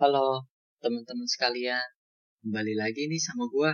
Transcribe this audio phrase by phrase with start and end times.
[0.00, 0.48] Halo
[0.80, 1.84] teman-teman sekalian,
[2.40, 3.68] kembali lagi nih sama gua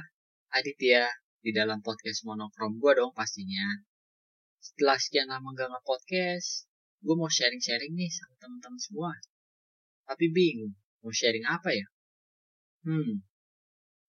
[0.51, 1.07] Aditya
[1.39, 3.79] di dalam podcast monokrom gua dong pastinya.
[4.59, 6.67] Setelah sekian lama gak nge-podcast,
[7.07, 9.15] gua mau sharing-sharing nih sama teman-teman semua.
[10.03, 10.75] Tapi bingung,
[11.07, 11.87] mau sharing apa ya?
[12.83, 13.23] Hmm,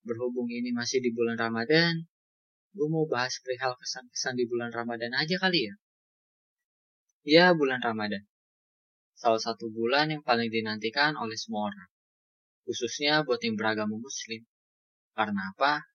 [0.02, 2.02] berhubung ini masih di bulan Ramadan,
[2.74, 5.76] gua mau bahas perihal kesan-kesan di bulan Ramadan aja kali ya.
[7.22, 8.26] Ya, bulan Ramadan.
[9.14, 11.94] Salah satu bulan yang paling dinantikan oleh semua orang
[12.68, 14.44] khususnya buat yang beragama muslim.
[15.16, 15.88] Karena apa?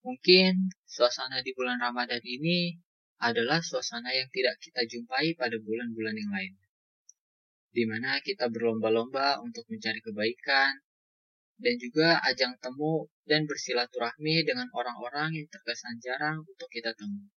[0.00, 2.80] Mungkin suasana di bulan Ramadan ini
[3.20, 6.54] adalah suasana yang tidak kita jumpai pada bulan-bulan yang lain.
[7.76, 10.80] Di mana kita berlomba-lomba untuk mencari kebaikan,
[11.56, 17.32] dan juga ajang temu dan bersilaturahmi dengan orang-orang yang terkesan jarang untuk kita temui.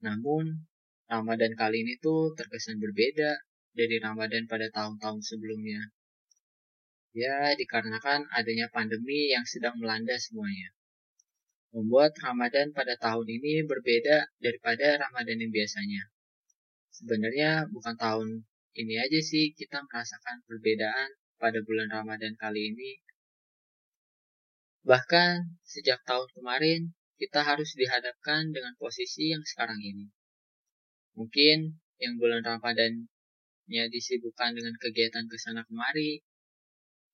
[0.00, 0.64] Namun,
[1.04, 3.36] Ramadan kali ini tuh terkesan berbeda
[3.76, 5.92] dari Ramadan pada tahun-tahun sebelumnya.
[7.10, 10.70] Ya, dikarenakan adanya pandemi yang sedang melanda semuanya.
[11.74, 16.06] Membuat Ramadan pada tahun ini berbeda daripada Ramadan yang biasanya.
[16.94, 18.28] Sebenarnya bukan tahun
[18.78, 21.10] ini aja sih kita merasakan perbedaan
[21.42, 23.02] pada bulan Ramadan kali ini.
[24.86, 30.14] Bahkan sejak tahun kemarin kita harus dihadapkan dengan posisi yang sekarang ini.
[31.18, 36.22] Mungkin yang bulan Ramadannya disibukkan dengan kegiatan ke sana kemari,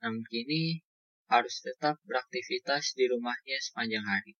[0.01, 0.87] namun kini
[1.27, 4.39] harus tetap beraktivitas di rumahnya sepanjang hari.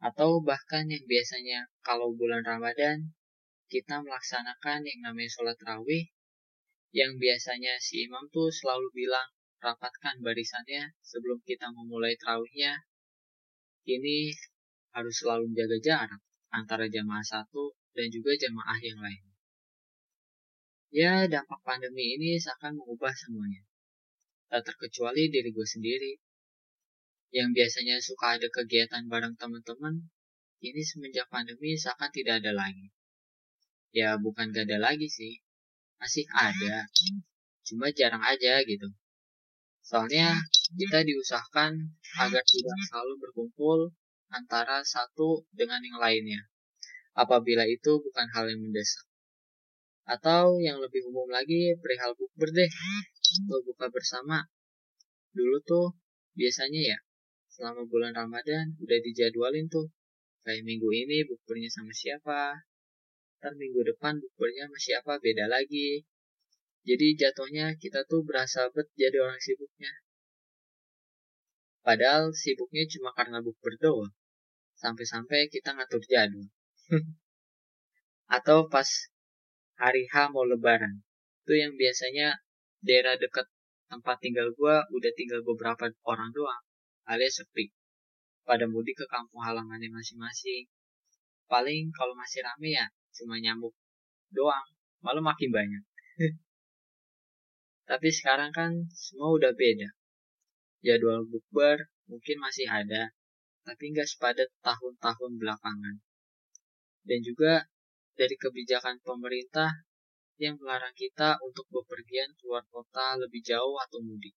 [0.00, 3.12] Atau bahkan yang biasanya kalau bulan Ramadan
[3.68, 6.08] kita melaksanakan yang namanya sholat rawih,
[6.96, 9.28] yang biasanya si imam tuh selalu bilang
[9.60, 12.88] rapatkan barisannya sebelum kita memulai terawihnya.
[13.84, 14.32] Kini
[14.96, 19.24] harus selalu menjaga jarak antara jamaah satu dan juga jamaah yang lain.
[20.88, 23.67] Ya, dampak pandemi ini seakan mengubah semuanya
[24.48, 26.12] tak terkecuali diri gue sendiri.
[27.28, 30.08] Yang biasanya suka ada kegiatan bareng teman-teman,
[30.58, 32.88] kini semenjak pandemi seakan tidak ada lagi.
[33.92, 35.40] Ya bukan gak ada lagi sih,
[35.96, 36.84] masih ada,
[37.64, 38.88] cuma jarang aja gitu.
[39.80, 40.36] Soalnya
[40.76, 43.96] kita diusahakan agar tidak selalu berkumpul
[44.28, 46.40] antara satu dengan yang lainnya,
[47.16, 49.07] apabila itu bukan hal yang mendesak.
[50.08, 52.70] Atau yang lebih umum lagi perihal bukber deh
[53.68, 54.48] buka bersama.
[55.36, 55.92] Dulu tuh
[56.32, 56.98] biasanya ya
[57.52, 59.92] selama bulan Ramadan udah dijadwalin tuh.
[60.48, 62.56] Kayak minggu ini bukbernya sama siapa.
[63.38, 66.08] Ntar minggu depan bukbernya sama siapa beda lagi.
[66.88, 69.92] Jadi jatuhnya kita tuh berasa bet jadi orang sibuknya.
[71.84, 74.16] Padahal sibuknya cuma karena bukber doang.
[74.80, 76.48] Sampai-sampai kita ngatur jadwal.
[78.36, 78.88] Atau pas
[79.78, 81.06] hari H mau lebaran.
[81.46, 82.42] Itu yang biasanya
[82.82, 83.46] daerah dekat
[83.88, 86.62] tempat tinggal gue udah tinggal beberapa orang doang,
[87.08, 87.72] alias sepi.
[88.44, 90.68] Pada mudik ke kampung halamannya masing-masing.
[91.48, 93.72] Paling kalau masih rame ya cuma nyamuk
[94.34, 94.66] doang,
[95.00, 95.84] malah makin banyak.
[97.88, 99.88] Tapi sekarang kan semua udah beda.
[100.84, 103.12] Jadwal bukber mungkin masih ada,
[103.66, 105.96] tapi nggak sepadat tahun-tahun belakangan.
[107.04, 107.66] Dan juga
[108.18, 109.86] dari kebijakan pemerintah
[110.42, 114.34] yang melarang kita untuk bepergian keluar kota lebih jauh atau mudik.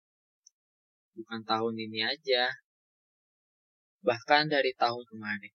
[1.17, 2.53] Bukan tahun ini aja,
[4.05, 5.53] bahkan dari tahun kemarin.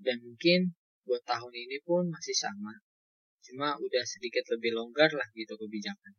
[0.00, 0.72] Dan mungkin
[1.04, 2.72] buat tahun ini pun masih sama,
[3.44, 6.14] cuma udah sedikit lebih longgar lah gitu kebijakan.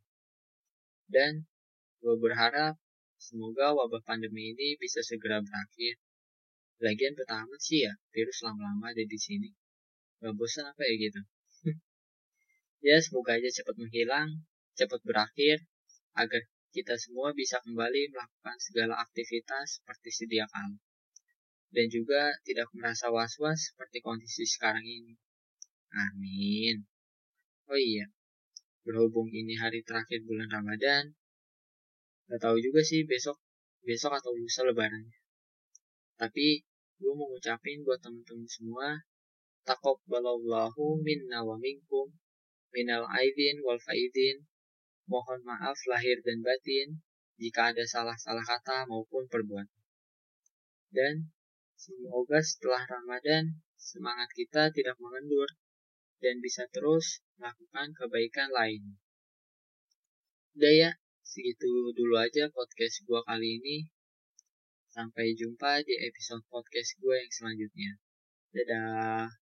[1.09, 1.49] Dan
[2.01, 2.77] gue berharap
[3.17, 5.97] semoga wabah pandemi ini bisa segera berakhir.
[6.79, 9.49] Lagian pertama sih ya, virus lama-lama ada di sini.
[10.19, 11.21] Gak bosan apa ya gitu.
[12.79, 14.47] Ya, semoga aja cepat menghilang,
[14.79, 15.67] cepat berakhir,
[16.15, 16.39] agar
[16.71, 20.79] kita semua bisa kembali melakukan segala aktivitas seperti sedia kala.
[21.75, 25.19] Dan juga tidak merasa was-was seperti kondisi sekarang ini.
[25.91, 26.87] Amin.
[27.67, 28.07] Oh iya,
[28.87, 31.13] berhubung ini hari terakhir bulan Ramadan,
[32.31, 33.37] gak tahu juga sih besok
[33.83, 35.19] besok atau lusa lebarannya.
[36.15, 36.63] Tapi
[36.95, 39.03] gue mau ngucapin buat temen-temen semua,
[39.67, 42.18] takobbalallahu minna wa minkum
[42.75, 44.45] minal aidin wal faidin.
[45.09, 47.01] Mohon maaf lahir dan batin
[47.41, 49.81] jika ada salah-salah kata maupun perbuatan.
[50.93, 51.33] Dan
[51.73, 55.49] semoga setelah Ramadan semangat kita tidak mengendur
[56.19, 58.99] dan bisa terus melakukan kebaikan lain.
[60.59, 60.91] Udah ya,
[61.23, 63.87] segitu dulu aja podcast gua kali ini.
[64.89, 67.91] Sampai jumpa di episode podcast gue yang selanjutnya.
[68.51, 69.38] Dadah.